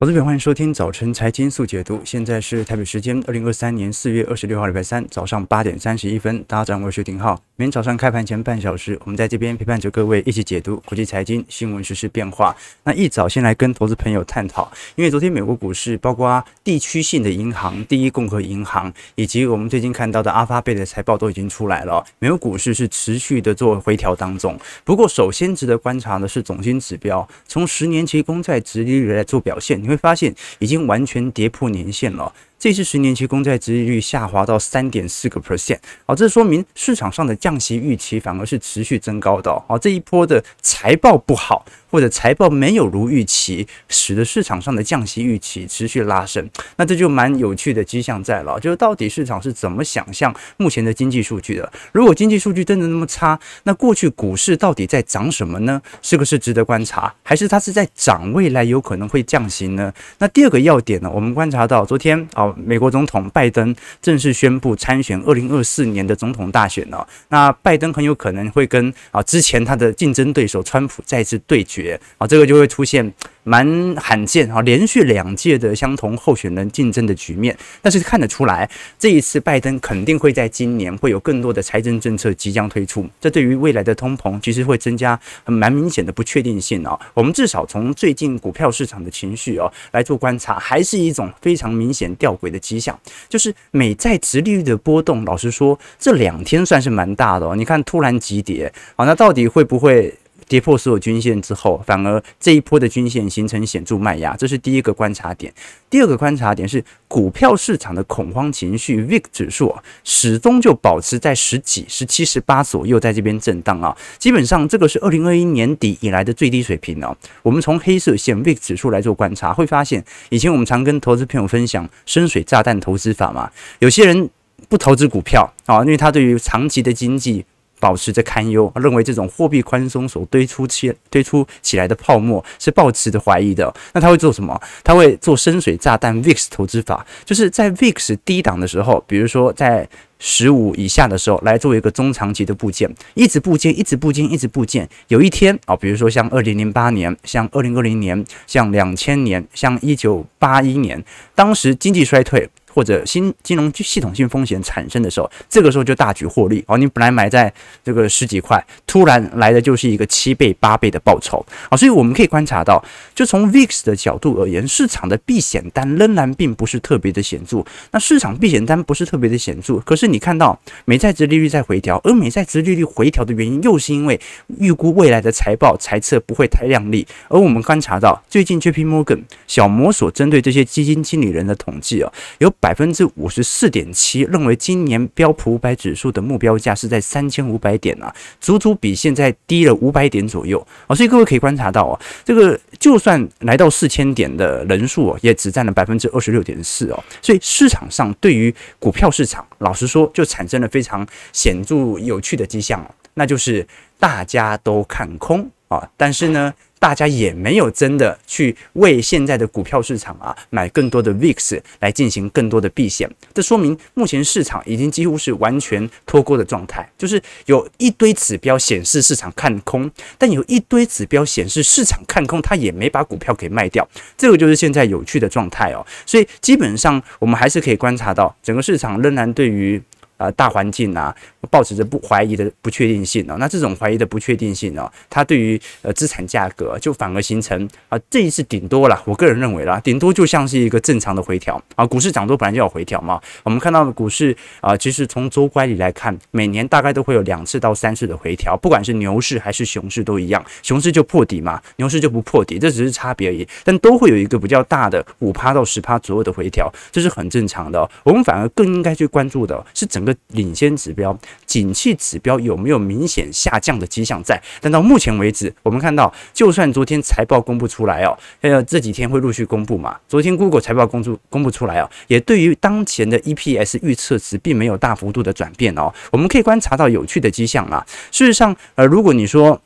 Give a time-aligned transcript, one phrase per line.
[0.00, 2.00] 投资朋友，欢迎收听早晨财经速解读。
[2.04, 6.42] 现在是台北时间二零二三年四月二十六号，礼拜三早上八点三十一分。
[6.48, 7.40] 大家早上好，我是廷浩。
[7.54, 12.54] 每天早上开盘前半小时，我们在这边陪伴着各位一起解读国际财经新闻、时事变化。
[12.82, 22.04] 那一早先来跟投资朋友探讨，因为昨天美国股市，包括地区性的银行、第一共和银行，以及我们最近看到的阿发贝的财报都已经出来了。
[22.18, 24.58] 美国股市是持续的做回调当中。
[24.82, 29.83] 不过，首先值得观察的是总经指标，从十年期公债殖利率来做表现。
[29.84, 32.32] 你会发现已经完全跌破年线了。
[32.58, 39.52] 这次十年期公债殖利率下滑到三点四个 percent，好，这说明市场上的降息预期反而是持续增高的。
[39.68, 46.48] 好，这一波的财报不好，或者财报没有如预期，使得市场上的降息预期持续拉升。
[46.76, 51.70] 那这就蛮有趣的迹象在了，就是到底市场是怎么想象目前的经济数据的？
[51.92, 55.82] 如果经济数据真的那么差，那过去股市到底在涨什么呢？
[56.00, 57.12] 是不是值得观察？
[57.22, 59.92] 还是它是在涨未来有可能会降息呢？
[60.16, 62.43] 那第二个要点呢，我们观察到昨天啊。
[62.56, 67.06] 美国总统拜登正式宣布参选二零二四年的总统大选了。
[67.28, 73.12] 那拜登很有可能会跟啊之前他的竞争对手川普再次对决啊，这个就会出现。
[73.44, 86.98] 蛮罕见哈，连续两届的相同候选人竞争的局面，但是看得出来，这一次拜登肯定会在今年会有更多的财政政策即将推出，这对于未来的通膨其实会增加很蛮明显的不确定性啊。
[87.12, 92.98] 我们至少从最近股票市场的情绪哦来做观察，还是一种非常明显吊诡的迹象，
[93.28, 97.54] 就是美债殖利率的波动，老实说这两天算是蛮大的哦。
[97.54, 100.14] 你看突然急跌，好，那到底会不会？
[100.48, 105.52] 跌破所有均线之后，反而这一波的均线形成显著卖压，这是第一个观察点。
[105.90, 113.96] 第二个观察点是股票市场的恐慌情绪，VIX 指数，始终就保持在十几、十七、十八左右，在这边震荡啊。
[114.18, 117.16] 基本上这个是二零二一年底以来的最低水平哦。
[117.42, 124.28] 我们从黑色线 VIX 指数来做观察，会发现以前我们常跟投资朋友分享深水炸弹投资法嘛，有些人
[124.68, 127.44] 不投资股票啊，因为他对于长期的经济。
[127.80, 133.72] 保持着堪忧，认为这种货币宽松所堆出起堆出起来的泡沫是抱持着怀疑的。
[133.92, 134.58] 那他会做什么？
[134.82, 144.88] 他会做深水炸弹 VIX 投资法，就是在 VIX 低档的时候，比如说在十五以下的时候，来做一个中长期的部件，一直部件，一直部件，一直部件。
[145.08, 151.04] 有一天啊，比如说像二零零八年，像二零二零年，像两千年，像一九八一年，
[151.34, 152.48] 当时经济衰退。
[152.74, 156.76] 或者新金融系统性风险产生的时候，这个时候就大举获利哦。
[156.76, 157.52] 你本来买在
[157.84, 161.76] 这个十几块，突然来的就是一个七倍、八倍的报酬啊。
[161.76, 167.64] 所以我们可以观察到，就从 VIX 的角度而言，市场的避险单仍然并不是特别的显著。
[167.92, 174.20] 那市场避险单不是特别的显著，可是你看到美债殖利率在回调，而美债殖利率回调的原因又是因为
[174.58, 177.06] 预估未来的财报财测不会太亮丽。
[177.28, 182.52] 而我们观察到，最近 JP Morgan 小摩所针对这些基金经理人的统计啊，有。
[182.64, 188.10] 百分之五十四点七认为今年标普五百指数的目标价是在三千五百点啊，
[188.40, 202.82] 足足比现在低了五百点左右啊，所以各位可以观察到啊，这个就算来到四千点的人数啊，也只占了百分之二十六点四哦，所以市场上对于股票市场，老实说就产生了非常显著有趣的迹象，
[203.12, 203.66] 那就是
[203.98, 206.54] 大家都看空啊，但是呢。
[206.84, 225.82] 大家也没有真的去为现在的股票市场啊买更多的 VIX 来进行更多的避险，这说明目前市场已经几乎是完全脱钩的状态，就是有一堆指标显示市场看空，但有一堆指标显示市场看空，它也没把股票给卖掉，这个就是现在有趣的状态哦。
[226.04, 229.82] 所以基本上我们还是可以观察到，整个市场仍然对于。
[230.16, 231.14] 啊，大环境啊，
[231.50, 241.60] 抱持着不怀疑的不确定性啊，那这种怀疑的不确定性呢，它对于呃资产价格就反而形成啊，这一次顶多了，我个人认为啦，顶多就像是一个正常的回调。
[241.76, 261.16] 啊，股市涨多本来就要回调嘛，我们看到的股市啊，其实从周乖里来看，每年大概都会有两次到三次的回调，不管是牛市还是熊市都一样，熊市就破底嘛，牛市就不破底，这只是差别而已，但都会有一个比较大的五趴到十趴左右的回调，这是很正常的，我们反而更应该去关注的是整个领先指标、
[261.46, 264.40] 景气指标有没有明显下降的迹象在？
[264.60, 269.98] 但到目前为止，我们看到，就算昨天财报公布出来哦，呃，这几天会陆续公布嘛。
[270.08, 275.92] 昨天 Google 财报公布公布出来哦，也对于当前的 EPS 预测值并没有大幅度的转变哦。
[276.12, 277.84] 我们可以观察到有趣的迹象啊。
[278.10, 279.60] 事实上，呃，如果你说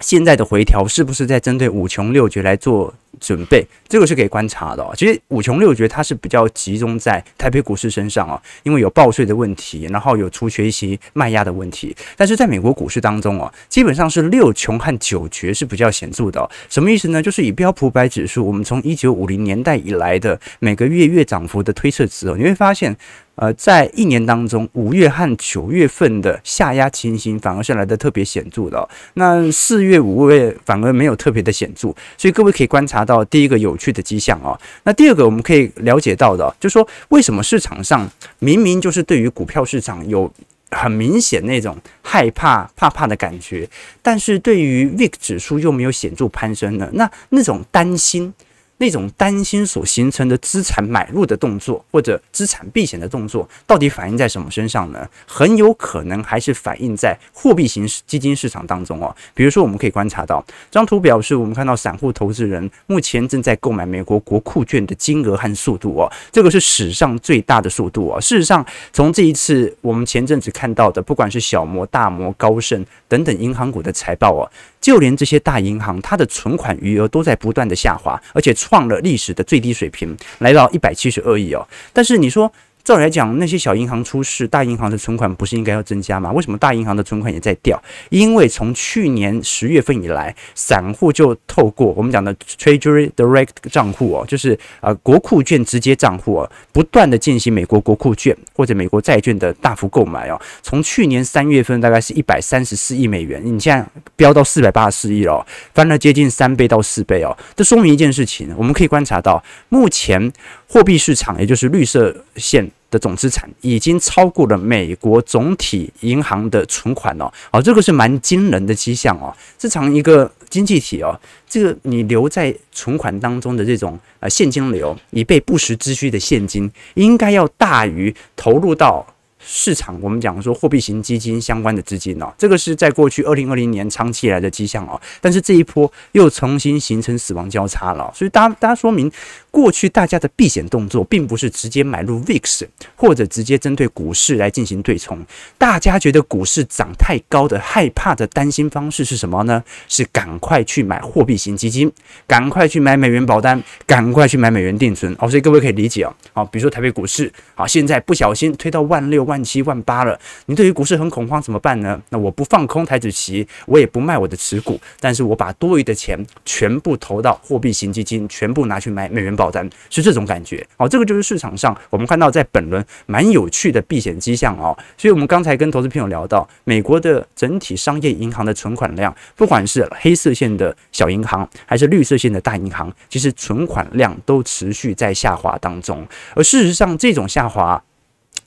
[0.00, 2.94] 现在的回调是不是在针对五穷六绝来做？
[3.20, 4.92] 准备，这个是可以观察的哦。
[4.96, 11.94] 其实五穷六绝它是比较集中在台北股市身上哦，因为有报税的问题，然后有除权息卖压的问题。
[12.16, 16.50] 但是在美国股市当中哦，基本上是六穷和九绝是比较显著的哦。
[16.68, 17.22] 什么意思呢？
[17.22, 22.96] 就是以标普百指数，我们从一九五零年代以来的每个月月涨幅的推测值哦，你会发现。
[23.38, 28.88] 呃，在一年当中，五月和九月份的下压情形反而是来得特别显著的哦。
[29.12, 34.58] 那四月、五月反而没有特别的显著，所以各位可以观察到第一个有趣的迹象啊。
[34.82, 38.10] 那第二个我们可以了解到的，就是说为什么市场上
[38.40, 40.30] 明明就是对于股票市场有
[40.72, 43.66] 很明显那种害怕、怕怕的感觉，
[44.02, 46.90] 但是对于 VIX 指数又没有显著攀升呢？
[46.94, 48.34] 那那种担心。
[48.78, 55.08] 那种担心所形成的资产买入的动作，或者资产避险的动作，到底反映在什么身上呢？
[55.26, 59.16] 很有可能还是反映在货币型基金市场当中哦。
[59.32, 68.20] 比如说，我们可以观察到这张图表示，我们看到散户投资人目前正在购买美国国库券的金额和速度哦，这个是史上最大的速度哦。
[68.20, 74.50] 事实上，从这一次我们前阵子看到的，不管是小摩、大摩、高盛等等银行股的财报哦，
[74.82, 78.54] 就连这些大银行，它的存款余额都在不断的下滑，而且。
[78.68, 81.64] 创了历史的最低水平，来到一百七十二亿哦。
[81.92, 82.52] 但是你说，
[82.86, 86.30] 照理来讲，那些小银行出事，大银行的存款不是应该要增加吗？
[86.30, 87.82] 为什么大银行的存款也在掉？
[88.10, 100.40] 因为从去年十月份以来，散户就透过我们讲的 Treasury Direct 账户哦，就是呃国库券直接账户哦，不断的进行美国国库券或者美国债券的大幅购买哦。
[100.62, 103.84] 从去年三月份大概是一百三十四亿美元，你现在
[104.14, 105.44] 飙到四百八十四亿了，
[105.74, 107.36] 翻了接近三倍到四倍哦。
[107.56, 110.32] 这说明一件事情，我们可以观察到，目前
[110.68, 112.70] 货币市场也就是绿色线。
[112.88, 119.34] 的总资产已经超过了美国总体银行的存款哦，哦，这个是蛮惊人的迹象哦。
[119.58, 129.04] 这场一个经济体哦，这个你留在存款当中的这种呃现金流，以备不时之需的现金，应该要大于投入到。
[129.48, 139.10] 市场，我们讲说货币型基金相关的资金哦，这个是在过去二零二零年长期以来的迹象哦，但是这一波又重新形成死亡交叉了，所以大家大家说明，
[139.52, 142.66] 过去大家的避险动作并不是直接买入 VIX
[142.96, 145.24] 或者直接针对股市来进行对冲，
[145.56, 149.62] 大家觉得股市涨太高的害怕的担心方式是什么呢？
[149.86, 151.90] 是赶快去买货币型基金，
[152.26, 159.35] 赶快去买美元保单，赶快去买美元定存哦，所以各位可以理解哦，好，比如说台北股市啊，现在不小心推到万六万。
[159.36, 162.00] 万七万八了，你对于股市很恐慌怎么办呢？
[162.08, 170.66] 那我不放空台子期，我也不卖我的持股，但是我把多余的钱全部投到货币型基金，全部拿去买美元保单，是这种感觉。
[170.78, 174.74] 好，这个就是市场上我们看到在本轮蛮有趣的避险迹象哦。
[174.96, 186.06] 所以我们刚才跟投资朋友聊到，美国的整体商业银行的存款量，不管是黑色线的小银行，还是绿色线的大银行，其实存款量都持续在下滑当中。
[186.34, 187.82] 而事实上，这种下滑。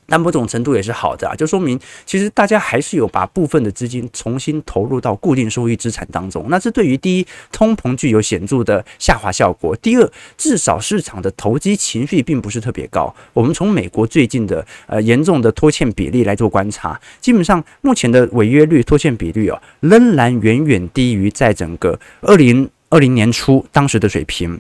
[0.10, 6.46] 那某种程度也是好的啊，就说明其实大家还是有把部分的资金重新投入到固定收益资产当中。
[6.50, 13.14] 那这对于第一，通膨具有显著的下滑效果；第二，至少市场的投机情绪并不是特别高。
[13.34, 24.60] 我们从美国最近的呃严重的拖欠比例来做观察，基本上目前的违约率、拖欠比率啊，仍然远远低于在整个二零二零年初当时的水平。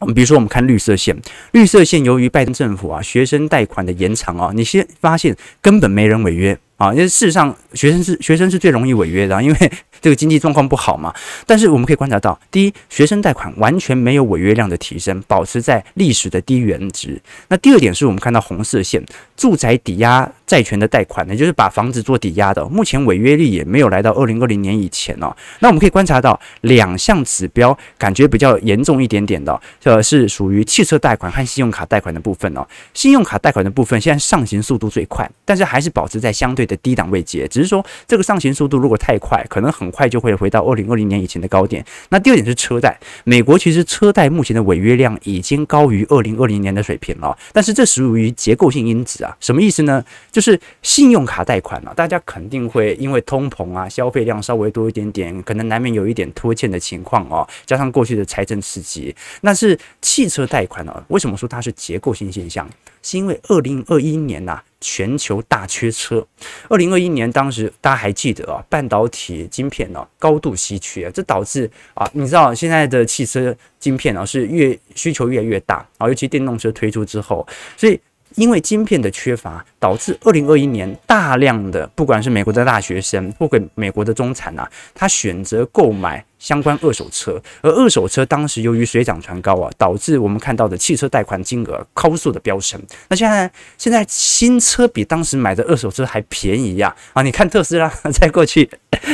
[0.00, 1.16] 我们比如说，我们看绿色线，
[1.52, 9.72] 绿色线由于拜登政府啊学生贷款的延长啊，你先发现根本没人违约啊，因为事实上学生是学生是最容易违约的啊，因为。
[10.00, 11.14] 这个经济状况不好嘛？
[11.46, 17.20] 但是我们可以观察到，第一，学生贷款完全没有违约量的提升，保持在历史的低原值。
[17.48, 19.04] 那第二点是我们看到红色线，
[19.36, 25.34] 住宅抵押债权的贷款，也就是把房子做抵押的，目前违约率也没有来到二零二零年以前哦。
[25.58, 32.64] 那我们可以观察到两项指标，感觉比较严重一点点的，呃，是属于汽车贷款和信用卡贷款的部分哦。
[32.94, 39.87] 信用卡贷款的部分现在上行速度最快，但是还是保持在相对的低档位阶，只是说这个上行速度如果太快，可能很。
[39.88, 41.82] 很快就会回到二零二零年以前的高点。
[42.10, 47.34] 那第二点是车贷，美国其实车贷目前的违约量已经高于二零二零年的水平了。
[47.54, 50.04] 但是这属于结构性因子啊，什么意思呢？
[50.30, 57.48] 就是信用卡贷款啊，大家肯定会因为通膨啊，消费量稍微多一点点，可能难免有一点拖欠的情况哦。
[57.64, 61.02] 加上过去的财政刺激，那是汽车贷款呢？
[61.08, 62.68] 为什么说它是结构性现象？
[63.08, 64.64] 是因为二零二一年呐、啊。
[64.80, 66.24] 全球大缺车，
[66.68, 77.44] 二零二一年当时大家还记得啊，半导体晶片呢高度稀缺，这导致啊，你知道现在的汽车晶片啊是越需求越来越大啊，尤其电动车推出之后，
[77.76, 78.00] 所以
[78.36, 92.80] 因为晶片的缺乏，导致二零二一年大量的不管是美国的大学生或者美国的中产啊，他选择购买相关二手车，而二手车当时由于水涨船高啊，导致我们看到的汽车贷款金额高速的飙升。
[93.10, 96.96] 那现在现在新车比当时买的二手车还便宜呀！
[97.12, 98.66] 啊，你看特斯拉 在过去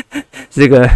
[0.48, 0.88] 这个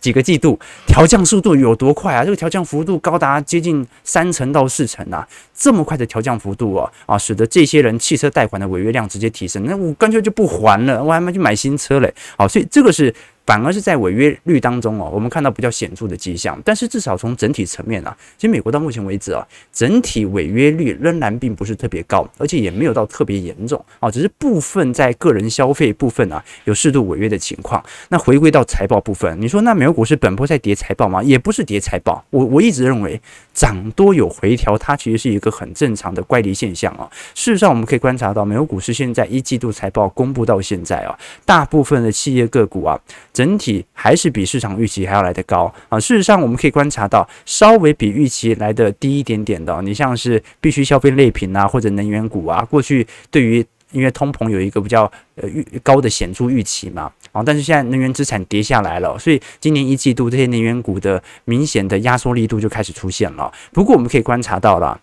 [0.00, 2.24] 几个季度调降速度有多快啊？
[2.24, 5.24] 这个调降幅度高达接近三成到四成啊！
[5.54, 9.64] 这么快的调降幅度啊啊，使得这些人汽车贷款的违约量直接提升。
[9.64, 12.12] 那我干脆就不还了，我还没去买新车嘞。
[12.36, 13.14] 好，所以这个是。
[13.46, 16.60] 反而是在违约率当中哦，我们看到比较显著的迹象。
[16.64, 27.82] 但是至少从整体层面啊，其实美国到目前为止啊，整体违约率仍然并不是特别高，而且也没有到特别严重啊，只是部分在个人消费部分啊有适度违约的情况。
[28.08, 31.22] 那回归到财报部分，你说那美国股市本波在跌财报吗？
[31.22, 33.20] 也不是跌财报，我我一直认为
[33.56, 37.08] 涨多有回调，它其实是一个很正常的乖离现象啊。
[37.34, 43.00] 事实上，我们可以观察到美国股市现在一季度财报公布到现在啊，大部分的企业个股啊。
[43.32, 45.98] 整体还是比市场预期还要来得高啊！
[45.98, 63.52] 事实上，我们可以观察到，稍微比预期来得低一点点的，你像是必须消费类品啊，或者能源股啊，过去对于因为通膨有一个比较呃预高的显著预期嘛啊，但是现在能源资产跌下来了，所以今年一季度这些能源股的明显的压缩力度就开始出现了。
[63.72, 64.98] 不过我们可以观察到了。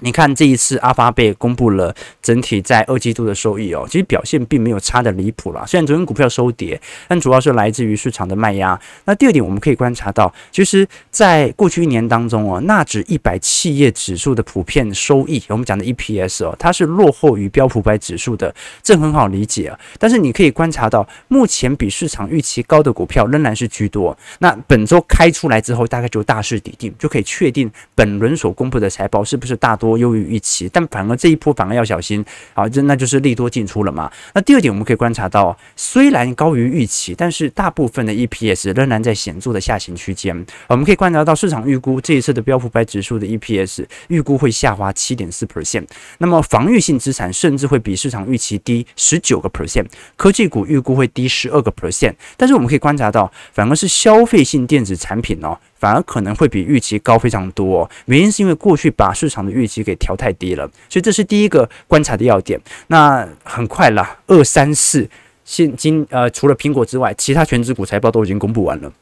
[0.00, 5.64] 你看这一次阿发贝公布了整体在二季度的收益哦，其实表现并没有差的离谱啦。
[5.66, 8.78] 虽然昨天股票收跌，但主要是来自于市场的卖压。
[9.04, 19.78] 那第二点，我们可以观察到，其实在过去一年当中哦，纳指一百企业指数的普遍收益，我们讲的 EPS 哦，它是落后于标普百指数的，这很好理解啊。
[19.98, 24.16] 但是你可以观察到，目前比市场预期高的股票仍然是居多。
[24.40, 29.85] 那本周开出来之后，大概就大势底定，就可以确定本轮所公布的财报是不是大多。
[29.86, 32.24] 多优于预期，但反而这一波反而要小心
[32.54, 32.68] 啊！
[32.68, 34.10] 这那就是利多进出了嘛。
[34.34, 40.34] 那第二点，我们可以观察到，虽然高于预期，但是大部分的 EPS 仍然在显著的下行区间。
[40.66, 45.86] 我们可以观察到，市场预估这一次的标普百指数的 EPS 预估会下滑七点四 percent。
[46.18, 52.14] 那么防御性资产甚至会比市场预期低十九个 percent，科技股预估会低十二个 percent。
[52.36, 55.56] 但是我们可以观察到，反而是消费性电子产品哦。
[55.78, 62.60] 反而可能会比预期高非常多，原因是因为过去把市场的预期给调太低了，所以这是第一个观察的要点。
[62.88, 65.08] 那很快啦，二三四
[65.44, 68.92] 现今呃除了苹果之外，其他全职股财报都已经公布完了。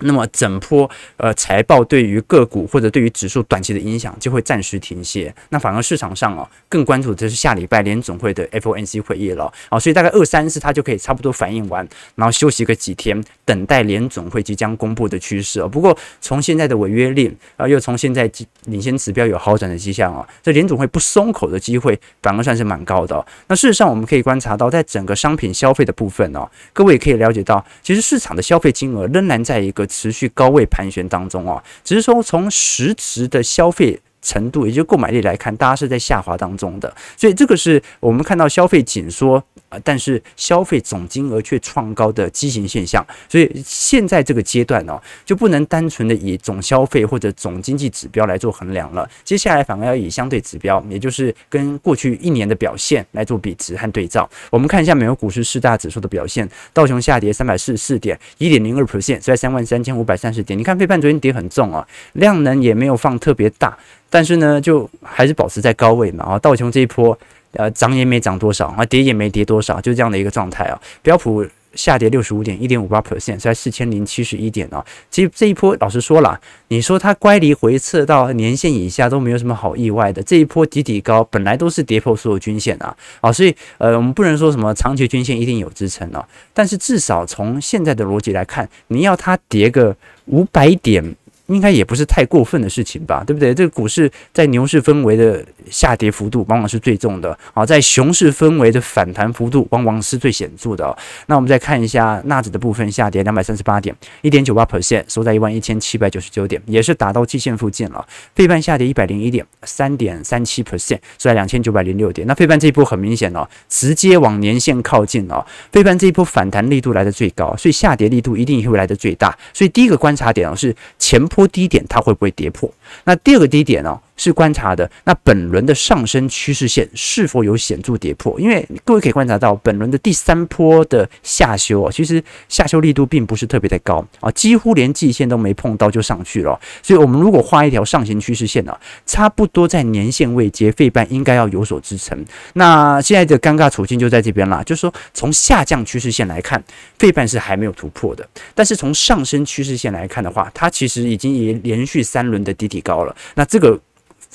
[0.00, 15.68] 那么整波呃财报对于个股或者对于指数短期的影响就会暂时停歇，那反而市场上哦更关注的就是下礼拜联总会的 FOMC 会议了啊，所以大概二三四它就可以差不多反应完，然后休息个几天，等待联总会即将公布的趋势哦。
[15.68, 18.30] 不过从现在的违约率啊，又从现在
[18.64, 23.24] 领先指标有好转的迹象啊，这联总会不松口的机会反而算是蛮高的。
[23.48, 29.85] 那事实上我们可以观察到，在整个商品消费的部分哦，各位也可以了解到，其实市场的消费金额仍然在一个。
[29.86, 39.42] 持续高位盘旋当中啊，只是说从实质的消费程度，也就购买力来看，大家是在下滑当中的，所以这个是我们看到消费紧缩。
[39.68, 49.08] 啊，但是消费总金额却创高的畸形现象，所以现在这个阶段呢、哦，就不能单纯的以总消费或者总经济指标来做衡量了。
[49.24, 54.28] 接下来反而要以相对指标，也就是跟过去一年的表现来做比值和对照。
[54.50, 60.56] 我们看一下美国股市四大指数的表现，道琼下跌三百四十四点，一点零二 percent，在三万三千五百三十点。
[60.56, 63.76] 你看费半昨天跌很重啊，量能也没有放特别大，
[64.08, 66.24] 但是呢，就还是保持在高位嘛。
[66.24, 67.18] 啊，道琼这一波。
[67.52, 70.80] 呃，涨也没涨多少啊，跌也没跌多少，就这样的一个状态啊。
[71.02, 74.84] 标普下跌六十五点，一点五八 percent，在四千零七十一点啊。
[75.10, 80.22] 其实这一波，老实说了，你说它乖离回撤到年线以下都没有什么好意外的。
[80.22, 86.26] 这一波底底高，本来都是跌破所有均线啊，啊，所以呃，我们不能说什么长期均线一定有支撑啊。
[86.54, 89.94] 但是至少从现在的逻辑来看，你要它跌个
[90.26, 91.16] 五百点。
[91.46, 93.54] 应该也不是太过分的事情吧，对不对？
[93.54, 100.96] 这个股市在牛市氛围的下跌幅度往往是最重的啊，在熊市氛围的反弹幅度往往是最显著的。
[101.26, 108.04] 那我们再看一下纳指的部分，下跌两百三十八点，一点九八 percent，收在一万一千七百九十九点，也是打到季线附近了。
[108.34, 112.26] 费半下跌一百零一点，三点三七 percent，收在两千九百零六点。
[112.26, 115.46] 那费半这一波很明显哦，直接往年线靠近了。
[115.70, 119.36] 费半这一波反弹力度来得最高，所以下跌力度一定会来得最大。
[119.52, 121.24] 所以第一个观察点哦是前。
[121.36, 122.72] 破低点它会不会跌破？
[123.04, 124.00] 那第二个低点呢？
[124.16, 136.58] 是观察的那本轮的上升趋势线是否有显著跌破，因为各位可以观察到本轮的第三波的下修啊，其实下修力度并不是特别的高啊，几乎连季线都没碰到就上去了。
[136.82, 142.24] 所以，我们如果画一条上行趋势线呢，差不多在年线位阶，费半应该要有所支撑。
[142.54, 146.62] 那现在的尴尬处境就在这边啦，就是说从下降趋势线来看，
[146.98, 153.14] 费半是还没有突破的，但是从上升趋势线来看的话，它其实已经也连续三轮的低底高了。
[153.34, 153.78] 那这个。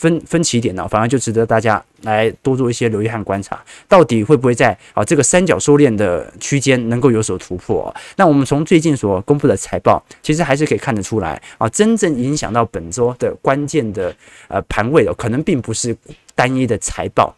[0.01, 7.93] 分分歧点呢，反而就值得大家来多做一些留意和观察，到底会不会在啊这个三角收敛的区间能够有所突破？
[8.15, 14.12] 那我们从最近所公布的财报，其实还是可以看得出来啊，真正影响到本周的关键的
[14.48, 15.96] 呃盘位的，可能并不是
[16.34, 17.36] 单一的财报。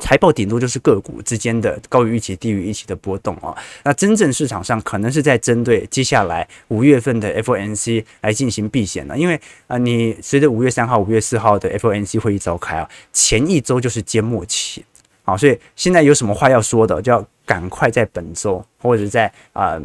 [0.00, 3.54] 财报顶多就是个股之间的高于预期、低于预期的波动啊。
[3.84, 14.84] 那真正市场上可能是在针对接下来五月份的 FOMC 来进行避险的，因为啊，你随着五月三号、五月四号的 FOMC 会议召开啊，前一周就是缄默期，
[15.22, 19.80] 好，所以现在有什么话要说的，就要赶快在本周或者在啊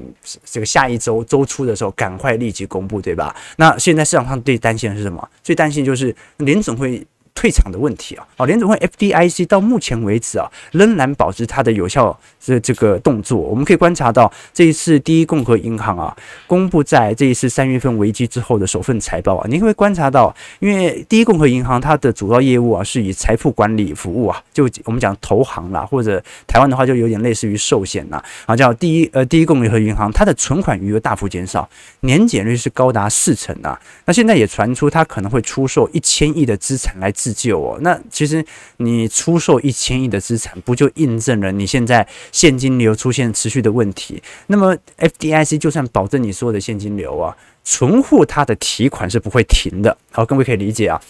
[0.45, 3.35] 这个下一周周初的时候赶快立即公布，对吧？
[3.57, 5.29] 那现在市场上最担心的是什么？
[5.43, 7.05] 最担心就是联总会。
[7.35, 13.37] 退场的问题啊，啊，联总会 FDIC 到目前为止啊，仍然保持它的有效这这个动作。
[13.37, 16.15] 我们可以观察到，这一次第一共和银行啊，
[16.47, 33.77] 公布在这一次三月份危机之后的首份财报啊，你会观察到，因为第一共和银行它的主要业务啊，是以财富管理服务啊，就我们讲投行啦，或者台湾的话就有点类似于寿险啦，啊，叫第一呃第一共和银行，它的存款余额大幅减少，年减率是高达四成啊。
[34.05, 37.11] 那现在也传出它可能会出售一千亿的资产来。
[37.25, 38.45] 自救哦，那其实
[38.77, 44.21] 你出售一千亿的资产，不就印证了你现在现金流出现持续的问题？
[44.45, 49.97] 那么 FDIC 就算保证你所有的现金流啊，存户他的提款是不会停的。
[50.11, 51.01] 好，各位可以理解啊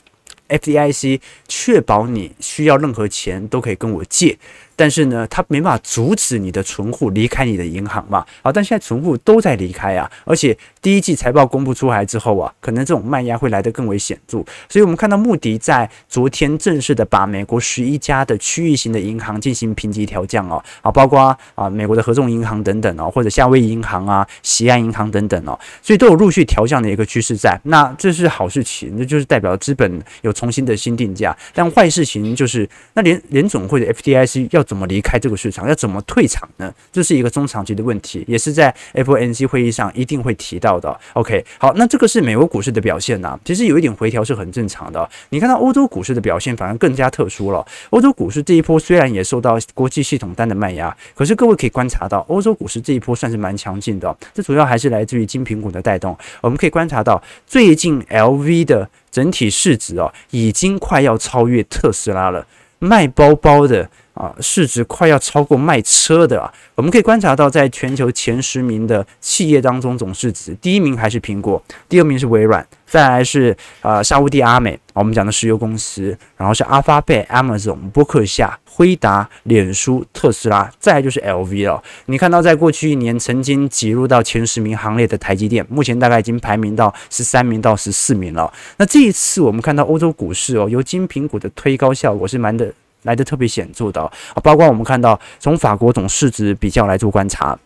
[0.48, 1.20] ，FDIC
[1.50, 4.38] 确保你需要任何钱都可以跟我借。
[4.76, 8.26] 但是呢，它没办法阻止你的存户离开你的银行嘛？
[8.42, 14.44] 好，但现在存户都在离开啊，而且第一季财报公布出来之后啊，可能这种卖压会来得更为显著。
[14.68, 27.60] 所以我们看到穆迪在昨天正式的把美国十一家的区域型的银行进行评级调降哦，啊，包括啊美国的合众银行等等哦，或者夏威夷银行啊、西安银行等等哦，所以都有陆续调降的一个趋势在。
[27.64, 31.36] 那这是好事情，那就是代表资本有重新的新定价。
[31.54, 35.68] 但坏事情就是，那联联总会的 FDIC 要怎么离开这个市场？
[35.70, 36.74] 要怎么退场呢？
[36.92, 41.00] 这是一个中长期的问题，也是在 FOMC 会议上一定会提到的。
[41.14, 43.40] OK，好，那这个是美国股市的表现呢？
[43.46, 45.10] 其实有一点回调是很正常的。
[45.30, 47.66] 你看到欧洲股市的表现反而更加特殊了。
[47.92, 54.16] 欧洲股市这一波虽然也受到国际系统单的卖压，可是各位可以观察到，欧洲股市这一波算是蛮强劲的。
[54.34, 56.18] 这主要还是来自于金苹果的带动。
[56.42, 62.46] 我们可以观察到，最近 LV 的整体市值哦，已经快要超越特斯拉了。
[62.80, 63.90] 卖包包的。
[64.16, 66.52] 啊，市值快要超过卖车的啊！
[66.74, 81.84] 我们可以观察到，在全球前十名的企业当中，总市值第一名还是苹果，第二名是微软，再来是啊沙乌地阿美，我们讲的石油公司，然后是阿发贝、Amazon、波克夏、辉达、脸书、特斯拉，再就是 LV 了。
[82.06, 88.54] 你看到，在过去一年曾经挤入到前十名行列的台积电，目前大概已经排名到十三名到十四名了。
[88.78, 92.72] 那这一次我们看到欧洲股市哦，由金苹果的推高效果是蛮的。
[93.06, 94.12] 来的特别显著的啊，
[94.44, 97.58] 包括我们看到从法国总市值比较来做观察，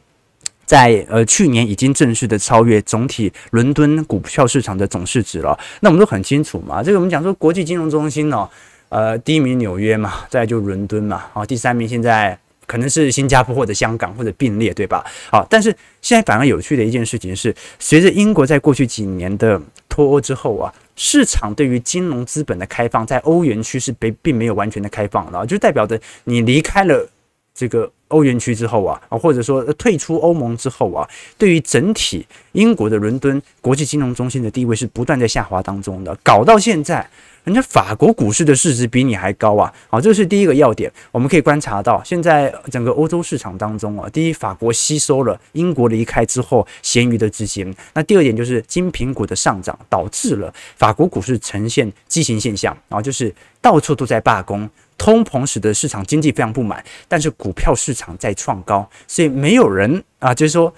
[0.65, 5.57] 在呃去年已经正式的超越总体伦敦股票市场的总市值了。
[5.79, 8.47] 那我们都很清楚嘛，这个我们讲说国际金融中心呢，
[8.89, 15.03] 呃，第一名纽约嘛，再就伦敦嘛，啊，第三名现在可能是新加坡或者香港或者并列，对吧？
[15.31, 20.71] 好，但是现在反而有趣的一件事情是，随着英国在过去几年的脱欧之后啊。
[21.01, 27.09] 市场对于金融资本的开放，在欧元区是被并没有完全的开放的，就代表着你离开了
[27.55, 31.07] 这个欧元区之后，啊或者说退出欧盟之后啊，
[31.37, 37.09] 对于整体英国的伦敦国际金融中心的地位是不断在下滑当中的，搞到现在。
[37.49, 39.73] 人家法国股市的市值比你还高啊！
[39.89, 40.91] 好，这是第一个要点。
[41.11, 47.75] 我们可以观察到，现在整个欧洲市场当中啊，第一，法国吸收了英国离开之后闲余的资金。
[47.95, 60.71] 那第二点就是精品股的上涨，导致了法国股市呈现畸形现象啊，就是到处都在罢工，通膨使得市场经济非常不满，但是股票市场在创高，所以没有人啊，就是说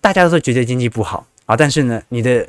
[0.00, 2.48] 大家都觉得经济不好啊，但是呢，你的。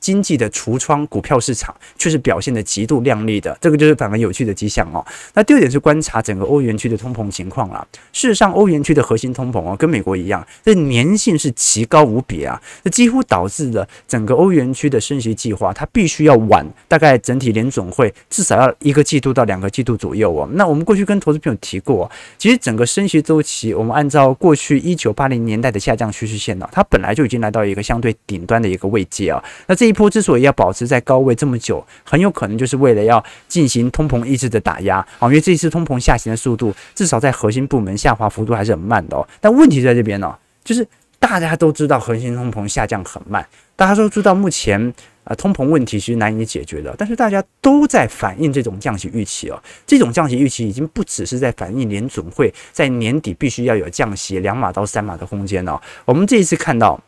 [0.00, 5.04] 经济的橱窗股票市场却是表现得极度亮丽的，这个就是反而有趣的迹象哦。
[5.34, 7.86] 那第二点是观察整个欧元区的通膨情况啦。
[8.12, 20.48] 事实上，欧元区的核心通膨哦，跟美国一样，这粘性是极高无比啊，这几乎导致了整个欧元区的升息计划，它必须要晚大概整体联总会至少要一个季度到两个季度左右哦。
[20.52, 29.42] 那我们过去跟投资朋友提过，其实整个升息周期，我们按照过去一九八零年代的下降趋势线呢，它本来就已经来到一个相对顶端的一个位阶啊。
[29.66, 35.26] 那这一波之所以要保持在高位这么久，很有可能就是为了要进行通膨抑制的打压啊。
[35.26, 39.26] 因为这一次通膨下行的速度，至少在核心部门下滑幅度还是很慢的哦。
[39.40, 40.86] 但问题在这边呢，就是
[41.18, 49.62] 大家都知道核心通膨下降很慢，大家都知道目前啊通膨问题其实难以解决的，但是大家都在反映这种降息预期哦。
[49.86, 55.80] 这种降息预期已经不只是在反映联准会在年底必须要有降息两码到三码的空间了。
[56.04, 57.00] 我们这一次看到。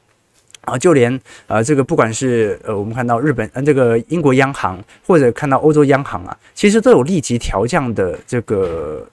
[0.62, 9.07] 啊，就连呃，这个不管是呃，我们看到日本呃，这个英国央行或者看到欧洲央行啊，其实都有立即调降的这个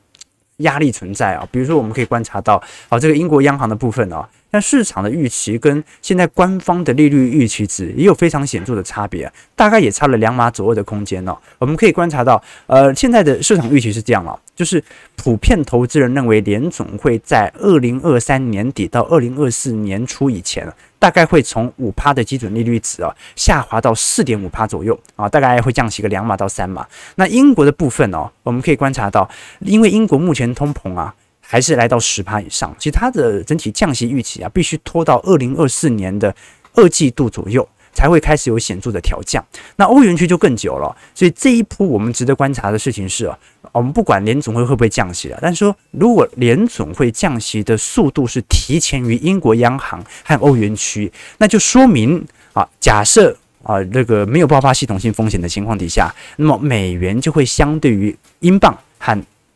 [0.58, 1.48] 压力存在啊。
[1.52, 4.28] 比如说，我们可以观察到，啊，这个英国央行的部分啊。
[4.50, 11.38] 但市场的预期跟现在官方的利率预期值也有非常显著的差别，大概也差了两码左右的空间哦。
[11.60, 14.82] 我们可以观察到，呃，现在的市场预期是这样哦，就是
[15.18, 20.66] 普遍投资人认为联总会在二零二三年底到二零二四年初以前，
[21.00, 26.86] 大概会从五趴的基准利率值啊下滑到四点五趴左右啊，大概会降息个两码到三码。
[27.16, 29.30] 那英国的部分哦，我们可以观察到，
[29.60, 31.14] 因为英国目前通膨啊。
[31.50, 36.36] 还是来到十趴以上，其实它的整体降息预期啊，必须拖到二零二四年的
[36.74, 39.42] 二季度左右才会开始有显著的调降。
[39.78, 43.40] 那欧元区就更久了，所以这一波我们值得观察的事情是啊，
[43.78, 59.16] 我们不管联总会会不会降息了，但是说如果联总会降息的速度是提前于英国央行和欧元区，那就说明啊，假设啊这个没有爆发系统性风险的情况底下，那么美元就会相对于英镑和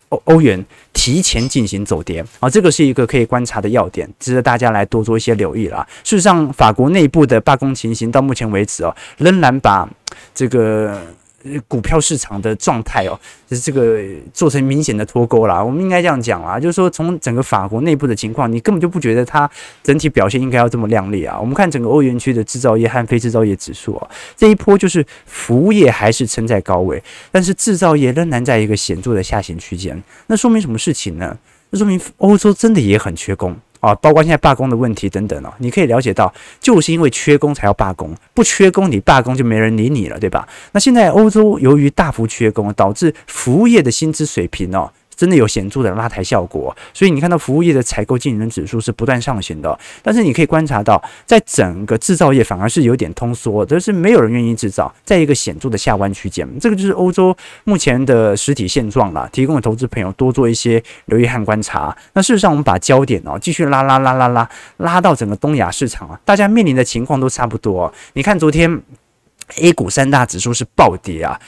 [0.10, 5.88] 欧欧元提前进行走跌啊，这个是一个可以观察的要点，值得大家来多做一些留意了。
[6.04, 9.90] 事实上，法国内部的罢工情形到目前为止哦，仍然把
[10.36, 11.02] 这个。
[11.68, 14.00] 股票市场的状态哦，就是这个
[14.34, 15.64] 做成明显的脱钩啦。
[15.64, 19.50] 我们应该这样讲啊，就是说从整个法国内部的情况，你根本就不觉得它
[19.84, 21.40] 整体表现应该要这么亮丽啊。
[21.40, 27.02] 我们看整个欧元区的制造业和非制造业指数啊，这一波就是服务业还是撑在高位，
[27.32, 30.02] 但是制造业仍然在一个显著的下行区间。
[30.28, 31.38] 那说明什么事情呢？
[31.72, 33.56] 那说明欧洲真的也很缺工。
[33.82, 40.48] 啊，包括现在罢工的问题等等哦，你可以了解到，就是因为缺工才要罢工，不缺工你罢工就没人理你了，对吧？
[40.72, 44.90] 那现在欧洲由于大幅缺工，导致服务业的薪资水平哦。
[45.22, 49.78] 真的有显著的拉抬效果，所以你看到服务业的采购经理人指数是不断上行的。
[50.02, 56.50] 但是你可以观察到，在整个制造业反而是有点通缩，就是没有人愿意制造，在一个显著的下弯区间。
[56.60, 61.96] 这个就是欧洲目前的实体现状了，提供的投资朋友多做一些留意和观察。
[62.14, 67.94] 那事实上，我们把焦点哦继续拉拉拉拉拉拉到整个东亚市场啊，大家面临的情况都差不多。
[68.14, 68.82] 你看昨天
[69.62, 71.40] A 股三大指数是暴跌啊。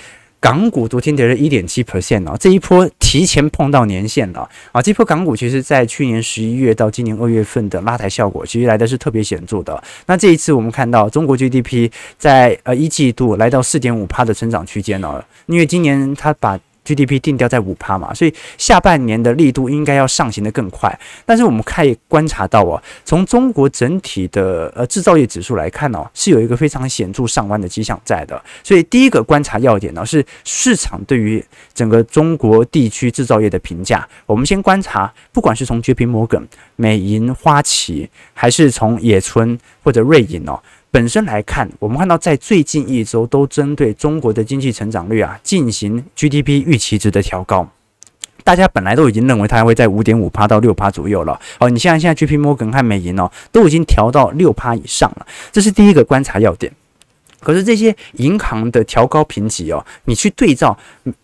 [0.44, 4.82] 港股昨天跌了一点七 percent 哦，这一波提前碰到年线了啊！
[4.82, 9.82] 这波港股其实在去年十一月到今年二月份的拉抬效果，其实来的是特别显著的。
[10.06, 20.98] 那这一次我们看到中国 GDP 在呃一季度来到四点五趴的成长区间呢，因为今年它把 GDP 定调在五趴嘛，所以下半年的力度应该要上行得更快。
[21.26, 28.42] 但是我们可以观察到哦，从中国整体的呃制造业指数来看哦，是有一个非常显著上弯的迹象在的。
[28.64, 31.44] 所以第一个观察要点呢，是市场对于
[31.74, 34.08] 整个中国地区制造业的评价。
[34.26, 36.44] 我们先观察，不管是从 JP Morgan、
[36.76, 40.60] 美银、花旗，还是从野村或者瑞银哦。
[40.94, 47.68] 本身来看，我们看到在最近一周都针对中国的经济成长率啊进行 GDP 预期值的调高。
[48.44, 51.40] 大家本来都已经认为它会在五点五趴到六趴左右了。
[51.58, 56.72] 哦，你现在现在 JP Morgan 和美银哦都已经调到六趴以上了，这是第一个观察要点。
[57.44, 60.78] 可是这些银行的调高评级哦，你去对照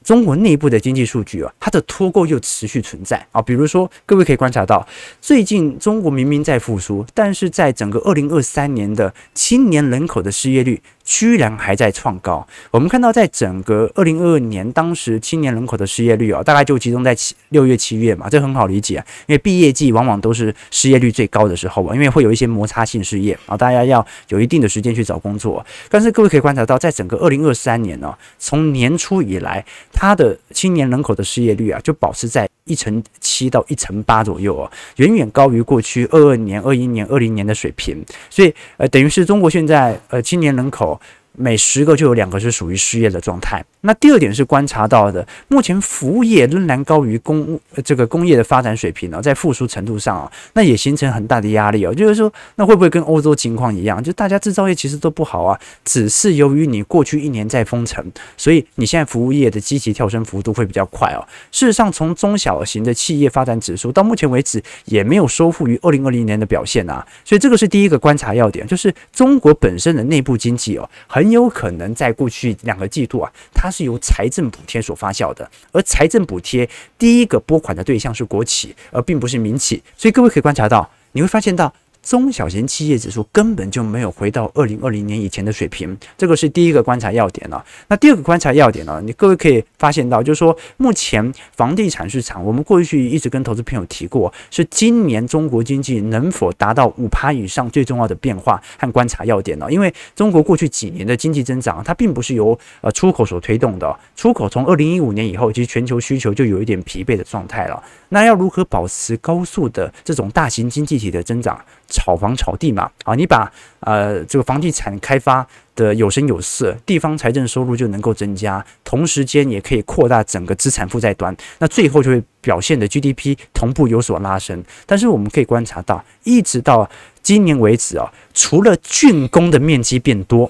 [0.03, 3.41] 中国内部的经济数据哦，它的脱钩又持续存在啊。
[3.41, 4.85] 比如说，各位可以观察到，
[5.21, 10.81] 最近中国明明在复苏，但是在整个二零二三年的青年人口的失业率。
[11.09, 12.47] 居然还在创高。
[12.69, 25.65] 我们看到，在整个二零二二年，当时青年人口的失业率啊，大概就集中在七六月、七月嘛，这很好理解啊，因为毕业季往往都是失业率最高的时候啊，因为会有一些摩擦性失业啊，大家要有一定的时间去找工作。
[25.89, 38.01] 但是各位可以观察到，在整个二零二三年呢，从年初以来，它的青年人口的失业率啊，就保持在一成七到一成八左右啊，远远高于过去二二年、二一年、二零年的水平。
[38.29, 40.97] 所以呃，等于是中国现在呃青年人口。
[41.33, 43.63] 每十个就有两个是属于失业的状态。
[43.81, 51.93] 那第二点是观察到的，目前服务业仍然高于工这个工业的发展水平呢，在复苏程度上啊，那也形成很大的压力哦。
[51.93, 54.03] 就是说，那会不会跟欧洲情况一样？
[54.03, 61.25] 就大家制造业其实都不好啊，只是由于你过去一年在封城，所以你现在服务业的积极跳升幅度会比较快哦。
[61.51, 67.05] 事实上，从中小型的企业发展指数到目前为止也没有收复于二零二零年的表现啊。
[67.23, 81.73] 所以这个是第一个观察要点，就是中国本身的内部经济哦，很很有可能在过去两个季度啊，它是由财政补贴所发酵的，而财政补贴第一个拨款的对象是国企，而并不是民企，所以各位可以观察到，你会发现到。
[82.01, 87.63] 中小型企业指数根本就没有回到二零二零年以前的水平，这个是第一个观察要点了。
[87.87, 89.01] 那第二个观察要点呢？
[89.03, 99.71] 你各位可以发现到，就是说目前房地产市场，我们过去一直跟投资朋友提过，是今年中国经济能否达到五趴以上最重要的变化和观察要点呢？
[99.71, 107.83] 因为中国过去几年的经济增长，它并不是由呃出口所推动的，出口从二零一五年以后，其实全球需求就有一点疲惫的状态了。
[108.09, 111.59] 那要如何保持高速的这种大型经济体的增长？
[111.89, 124.63] 炒房炒地嘛，啊，你把呃这个房地产开发的有声有色，地方财政收入就能够增加，同时间也可以扩大整个资产负债端，那最后就会表现的 GDP 同步有所拉升。
[124.85, 126.89] 但是我们可以观察到，一直到
[127.21, 130.49] 今年为止啊，除了竣工的面积变多。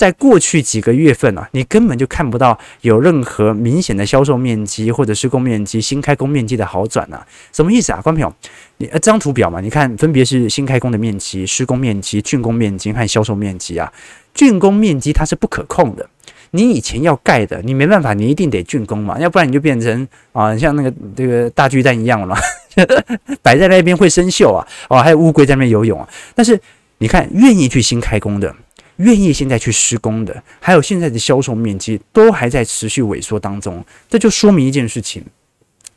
[0.00, 7.26] 在过去几个月份啊，你根本就看不到有任何明显的销售面积或者施工面积、新开工面积的好转呢、啊？
[7.52, 8.34] 什么意思啊，观众朋友？
[8.78, 13.92] 你呃，这张图表嘛，你看分别是新开工的面积、施工面积、竣工面积和销售面积啊。
[14.34, 16.08] 竣工面积它是不可控的，
[16.52, 22.34] 你以前要盖的，你没办法，你一定得竣工嘛，要不然你就变成啊，像那个这个大巨蛋一样了，
[23.44, 26.08] 摆在那边会生锈啊，哦，还有乌龟在那边游泳啊。
[26.34, 26.58] 但是
[26.96, 28.56] 你看，愿意去新开工的。
[29.00, 35.24] 愿意现在去施工的，还有现在的销售面积都还在持续萎缩当中，这就说明一件事情，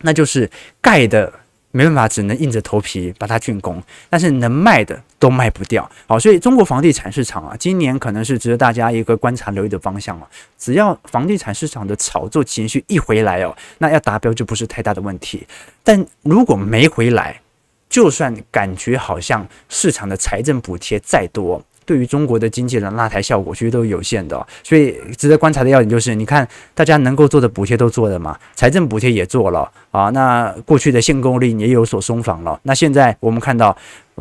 [0.01, 0.49] 那就是
[0.81, 1.31] 盖的
[1.71, 5.89] 没办法，只能硬着头皮把它竣工，但是能卖的都卖不掉。
[6.07, 10.27] 好，所以中国房地产市场啊，今年可能是值得大家一个观察留意的方向啊。
[10.57, 15.45] 只要房地产市场的炒作情绪一回来哦，那要达标就不是太大的问题。
[15.83, 17.41] 但如果没回来，
[17.89, 33.75] 就算感觉好像市场的财政补贴再多，对于中国的经济的拉抬效果，其实都是有限的，所以值得观察的要点就是，你看大家能够做的补贴都做了嘛，财政补贴也做了啊，那过去的限购令也有所松绑了，那现在我们看到。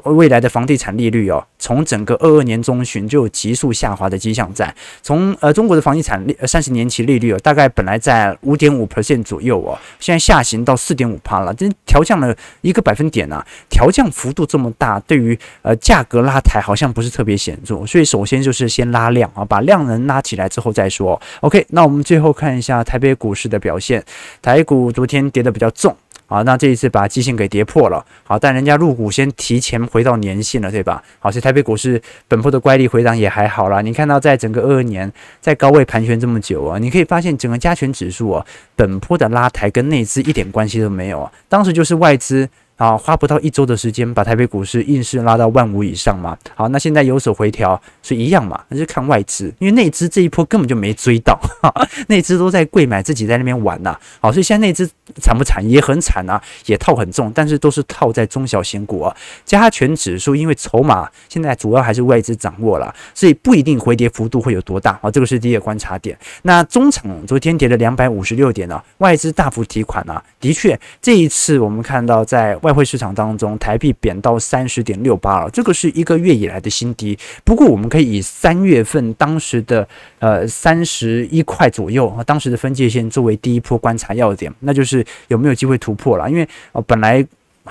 [0.04, 4.74] 未来的房地产利率哦，从整个二二年中旬就有急速下滑的迹象在。
[5.02, 17.84] 从呃中国的房地产利三十年期利率哦，大概本来在五点五 percent 左右哦，现在下行到四点五趴了，这调降了一个百分点啊，调降幅度这么大，对于呃价格拉抬好像不是特别显著。
[17.86, 21.20] 所以首先就是先拉量啊，把量能拉起来之后再说。
[21.40, 24.02] OK，那我们最后看一下台北股市的表现，
[24.40, 25.94] 台股昨天跌得比较重。
[26.32, 28.04] 啊，那这一次把基线给跌破了。
[28.24, 31.02] 好，但人家入股先提前回到年线了，对吧？
[31.18, 33.82] 好，所以台北股市本波的乖离回档也还好啦。
[33.82, 41.30] 你看到在整个二二年在高位盘旋这么久啊，你可以发现整个加权指数啊，本波的拉抬跟内资一点关系都没有啊。
[41.48, 42.48] 当时就是外资。
[42.82, 46.36] 啊，花不到一周的时间，把台北股市硬是拉到万五以上嘛。
[46.56, 48.60] 好，那现在有所回调，是一样嘛？
[48.66, 51.38] 那就看外资，因为内资这一波根本就没追到，
[52.08, 53.96] 内资都在柜买，自己在那边玩呐。
[54.18, 54.90] 好，所以现在内资
[55.20, 55.62] 惨不惨？
[55.70, 59.16] 也很惨啊，也套很重，但是都是套在中小型股啊。
[59.44, 64.98] 加权指数因为筹码现在主要还是外资掌握了，所以不一定回跌幅度会有多大。
[65.00, 66.18] 好，这个是第一个观察点。
[66.42, 72.71] 那中场昨天跌了两百五十六点啊，外资大幅提款啊，的确这一次我们看到在外。
[72.72, 77.16] 外汇市场当中，台币贬到三十点六八了，这个是一个月以来的新低。
[77.44, 79.86] 不过，我们可以以三月份当时的
[80.20, 86.30] 呃三十一块左右啊，当时的分界线作为第一波观察要点，那就是有没有机会突破了。
[86.30, 87.22] 因为哦，本来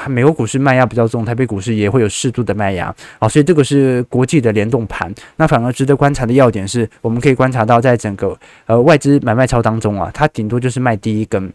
[0.05, 5.11] 美国股市卖压比较重，台北股市也会有适度的卖压啊，所以这个是国际的联动盘。
[5.37, 8.37] 那反而值得观察的要点是，我们可以观察到，在整个
[8.67, 11.51] 呃外资买卖超当中啊，它顶多就是卖第一根。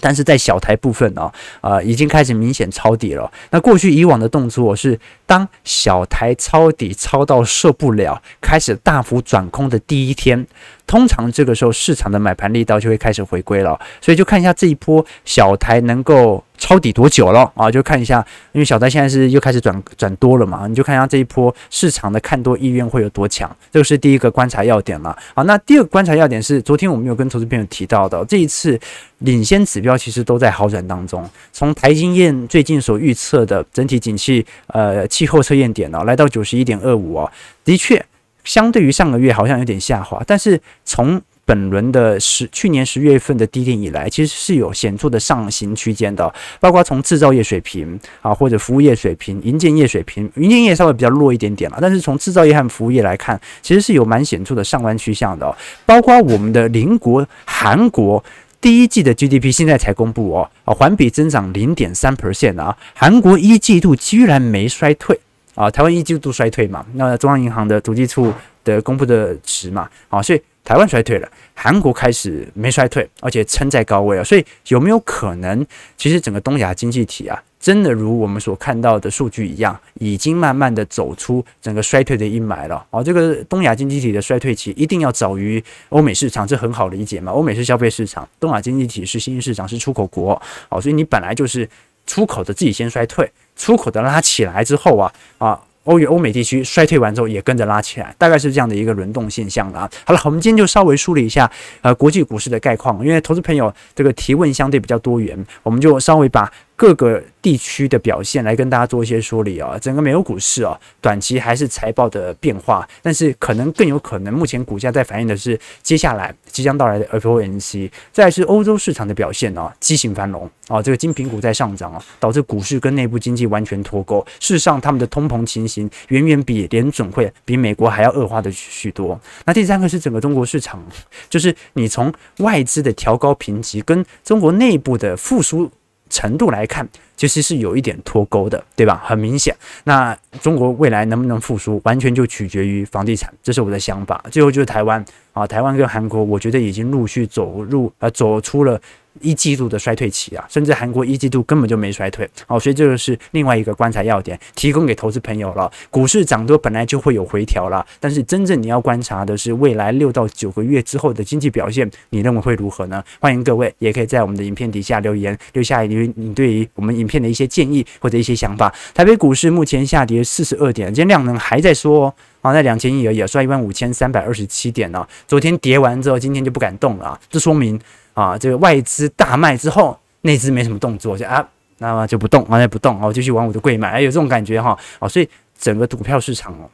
[0.00, 1.22] 但是在小台部分呢，
[1.60, 3.30] 啊、呃，已经开始明显抄底了。
[3.50, 10.46] 那过去以往的动作是，当小台抄底抄到受不了，开始大幅转空的第一天，
[10.86, 13.78] 通常这个时候市场的买盘力道就会开始回归了。
[14.00, 16.42] 所以就看一下这一波小台能够。
[16.64, 17.70] 抄底多久了啊？
[17.70, 25.14] 就看一下，因为小台现在是又开始转转多了嘛，你就看一下这一波市场的看多意愿会有多强，这个是第一个观察要点了。
[25.34, 28.80] 好，那第二个观察要点是，昨天我们有跟投资朋友提到的，这一次
[29.18, 31.28] 领先指标其实都在好转当中。
[31.52, 37.30] 从台经验最近所预测的整体景气呃气候测验点呢，来到九十一点二五哦，
[37.62, 38.02] 的确
[38.44, 55.54] 相对于上个月好像有点下滑，但是从本轮的十去年十月份的低点以来，其实是有显著的上行区间的，包括从制造业水平啊，或者服务业水平、银建业水平，银建业稍微比较弱一点点了，但是从制造业和服务业来看，其实是有蛮显著的上弯趋向的。
[55.84, 58.24] 包括我们的邻国韩国
[58.60, 65.20] 第一季的 GDP 现在才公布哦，啊，环比增长零点三 percent 啊，韩国一季度居然没衰退
[65.54, 68.32] 啊，台湾一季度衰退嘛，那中央银行的统计处
[68.64, 70.40] 的公布的值嘛，啊，所以。
[70.64, 75.64] 台湾衰退了，韩国开始没衰退，而且撑在高位啊，所以有没有可能，
[75.96, 82.82] 其实整个东亚经济体啊，真的如我们所看到的数据一样，已经慢慢的走出整个衰退的阴霾了？
[82.88, 87.30] 哦，这个东亚经济体的衰退期一定要早于欧美市场，这很好理解嘛。
[87.30, 91.68] 欧美是消费市场，东亚经济体是新兴市场，是出口国，哦，所以你本来就是
[92.06, 95.60] 出口的自己先衰退，出口的拉起来之后啊啊。
[95.84, 99.90] 欧元、欧美地区衰退完之后，也跟着拉起来，大概是这样的一个轮动现象了啊。
[100.04, 101.50] 好了，我们今天就稍微梳理一下
[101.82, 106.50] 呃国际股市的概况，因为投资朋友这个提问相对比较多元，我们就稍微把。
[106.76, 129.18] 各个地区的表现来跟大家做一些梳理啊，整个美国股市啊，短期还是财报的变化，但是可能更有可能，目前股价在反映的是接下来即将到来的 FOMC，再来是欧洲市场的表现啊，畸形繁荣啊，这个精品股在上涨啊，导致股市跟内部经济完全脱钩，事实上他们的通膨情形远远比联准会比美国还要恶化的许多。
[129.44, 130.82] 那第三个是整个中国市场，
[131.30, 135.70] 就是你从外资的调高评级跟中国内部的复苏。
[136.10, 139.02] 程度来看，其实是有一点脱钩的，对吧？
[139.04, 144.22] 很明显，那中国未来能不能复苏，完全就取决于房地产，这是我的想法。
[144.30, 148.80] 最后就是台湾啊，台湾跟韩国，我觉得已经陆续走入呃，走出了。
[149.20, 155.70] 一季度的衰退期啊，甚至韩国一季度根本就没衰退，好，所以这个是另外一个观察要点，提供给投资朋友了。
[155.90, 163.02] 股市涨多本来就会有回调了，但是真正你要观察的是未来六到九个月之后的经济表现，你认为会如何呢？
[163.20, 168.74] 欢迎各位也可以在我们的影片底下留言，留下你你对于我们影片的一些建议或者一些想法。
[168.92, 175.08] 台北股市目前下跌四十二点，今天量能还在缩，啊，在两千亿而已，收一万五千三百二十七点呢。
[175.26, 177.80] 昨天跌完之后，今天就不敢动了，这说明。
[178.12, 185.26] 啊，这个外资大卖之后，内资没什么动作，就啊，那么就不动，完全不动，我继续往我的柜买，哎，有这种感觉哈，哦，所以
[185.58, 186.70] 整个股票市场哦，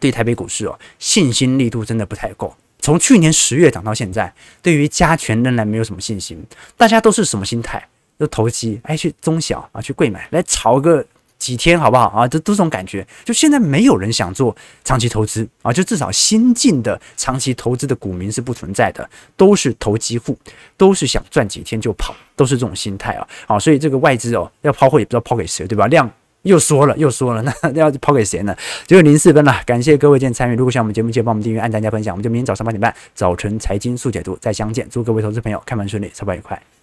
[0.00, 2.52] 对台北股市哦，信心力度真的不太够。
[2.80, 6.44] 从去年十月涨到现在，对于加权仍然没有什么信心，
[6.76, 7.86] 大家都是什么心态？
[8.18, 11.06] 都投机，哎，去中小啊，去柜买来炒个。
[11.38, 12.26] 几天好不好啊？
[12.26, 20.36] 这都这种感觉，就现在没有人想做长期投资啊，就至少新进的长期投资的股民是不存在的，都是投机户，
[20.76, 23.26] 都是想赚几天就跑，都是这种心态啊。
[23.46, 25.86] 好，所以这个外资哦，要抛货也不知道抛给谁，对吧？
[25.86, 26.10] 量
[26.42, 28.56] 又缩了，又缩了， 那要抛给谁呢？
[28.86, 29.60] 只有零四分了。
[29.64, 32.14] 感谢各位今天参与，如果喜欢我们节目，记得帮我们订阅、按赞加分享。
[32.14, 34.86] 我们就明天早上八点半，早晨财经速解读再相见。
[34.90, 36.77] 祝各位投资朋友开门顺利，操盘愉快。